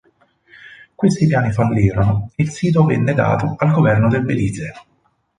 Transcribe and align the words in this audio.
Questi 0.95 1.27
piani 1.27 1.51
fallirono 1.51 2.31
e 2.33 2.41
il 2.41 2.49
sito 2.49 2.85
venne 2.85 3.13
dato 3.13 3.53
al 3.59 3.71
governo 3.71 4.09
del 4.09 4.23
Belize. 4.23 4.73